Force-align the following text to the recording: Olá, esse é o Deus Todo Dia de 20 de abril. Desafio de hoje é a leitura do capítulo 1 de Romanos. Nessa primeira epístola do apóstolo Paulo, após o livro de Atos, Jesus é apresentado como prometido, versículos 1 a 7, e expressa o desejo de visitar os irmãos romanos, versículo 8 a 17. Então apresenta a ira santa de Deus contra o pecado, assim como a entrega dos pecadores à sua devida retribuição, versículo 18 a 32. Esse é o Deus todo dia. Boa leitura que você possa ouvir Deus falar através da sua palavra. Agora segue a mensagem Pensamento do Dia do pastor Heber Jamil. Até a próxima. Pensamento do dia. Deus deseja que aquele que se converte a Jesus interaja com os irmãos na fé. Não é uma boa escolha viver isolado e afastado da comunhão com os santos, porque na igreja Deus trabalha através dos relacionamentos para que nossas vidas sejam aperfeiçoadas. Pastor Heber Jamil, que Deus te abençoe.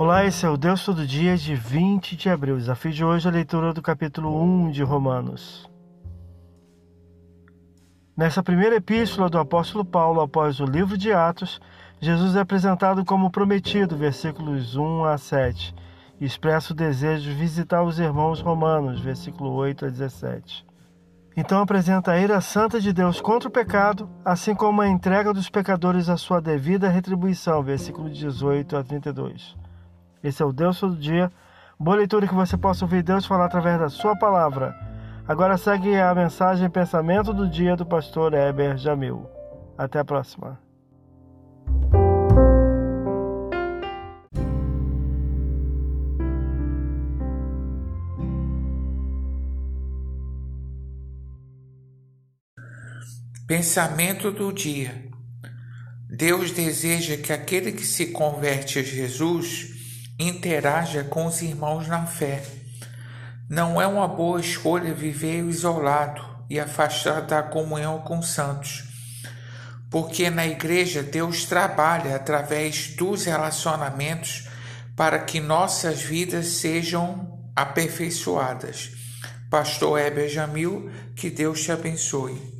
Olá, 0.00 0.24
esse 0.24 0.46
é 0.46 0.48
o 0.48 0.56
Deus 0.56 0.82
Todo 0.82 1.06
Dia 1.06 1.36
de 1.36 1.54
20 1.54 2.16
de 2.16 2.30
abril. 2.30 2.56
Desafio 2.56 2.90
de 2.90 3.04
hoje 3.04 3.26
é 3.26 3.30
a 3.30 3.34
leitura 3.34 3.74
do 3.74 3.82
capítulo 3.82 4.34
1 4.42 4.70
de 4.70 4.82
Romanos. 4.82 5.68
Nessa 8.16 8.42
primeira 8.42 8.76
epístola 8.76 9.28
do 9.28 9.38
apóstolo 9.38 9.84
Paulo, 9.84 10.22
após 10.22 10.58
o 10.58 10.64
livro 10.64 10.96
de 10.96 11.12
Atos, 11.12 11.60
Jesus 12.00 12.34
é 12.34 12.40
apresentado 12.40 13.04
como 13.04 13.30
prometido, 13.30 13.94
versículos 13.94 14.74
1 14.74 15.04
a 15.04 15.18
7, 15.18 15.74
e 16.18 16.24
expressa 16.24 16.72
o 16.72 16.76
desejo 16.76 17.24
de 17.24 17.34
visitar 17.34 17.82
os 17.82 17.98
irmãos 17.98 18.40
romanos, 18.40 19.02
versículo 19.02 19.52
8 19.52 19.84
a 19.84 19.90
17. 19.90 20.64
Então 21.36 21.60
apresenta 21.60 22.12
a 22.12 22.18
ira 22.18 22.40
santa 22.40 22.80
de 22.80 22.90
Deus 22.90 23.20
contra 23.20 23.50
o 23.50 23.52
pecado, 23.52 24.08
assim 24.24 24.54
como 24.54 24.80
a 24.80 24.88
entrega 24.88 25.34
dos 25.34 25.50
pecadores 25.50 26.08
à 26.08 26.16
sua 26.16 26.40
devida 26.40 26.88
retribuição, 26.88 27.62
versículo 27.62 28.08
18 28.08 28.78
a 28.78 28.82
32. 28.82 29.59
Esse 30.22 30.42
é 30.42 30.46
o 30.46 30.52
Deus 30.52 30.78
todo 30.78 30.96
dia. 30.96 31.32
Boa 31.78 31.96
leitura 31.96 32.28
que 32.28 32.34
você 32.34 32.56
possa 32.56 32.84
ouvir 32.84 33.02
Deus 33.02 33.24
falar 33.24 33.46
através 33.46 33.78
da 33.80 33.88
sua 33.88 34.14
palavra. 34.14 34.74
Agora 35.26 35.56
segue 35.56 35.96
a 35.96 36.14
mensagem 36.14 36.68
Pensamento 36.68 37.32
do 37.32 37.48
Dia 37.48 37.74
do 37.74 37.86
pastor 37.86 38.34
Heber 38.34 38.76
Jamil. 38.76 39.26
Até 39.78 40.00
a 40.00 40.04
próxima. 40.04 40.58
Pensamento 53.46 54.30
do 54.30 54.52
dia. 54.52 55.08
Deus 56.08 56.50
deseja 56.50 57.16
que 57.16 57.32
aquele 57.32 57.72
que 57.72 57.84
se 57.84 58.12
converte 58.12 58.78
a 58.78 58.82
Jesus 58.82 59.79
interaja 60.28 61.04
com 61.04 61.26
os 61.26 61.40
irmãos 61.42 61.88
na 61.88 62.06
fé. 62.06 62.42
Não 63.48 63.80
é 63.80 63.86
uma 63.86 64.06
boa 64.06 64.40
escolha 64.40 64.94
viver 64.94 65.44
isolado 65.44 66.22
e 66.48 66.58
afastado 66.58 67.28
da 67.28 67.42
comunhão 67.42 68.00
com 68.00 68.18
os 68.18 68.28
santos, 68.28 68.84
porque 69.90 70.30
na 70.30 70.46
igreja 70.46 71.02
Deus 71.02 71.44
trabalha 71.44 72.16
através 72.16 72.88
dos 72.94 73.24
relacionamentos 73.24 74.48
para 74.96 75.18
que 75.18 75.40
nossas 75.40 76.02
vidas 76.02 76.46
sejam 76.46 77.50
aperfeiçoadas. 77.56 78.92
Pastor 79.48 79.98
Heber 79.98 80.28
Jamil, 80.28 80.90
que 81.16 81.30
Deus 81.30 81.62
te 81.62 81.72
abençoe. 81.72 82.59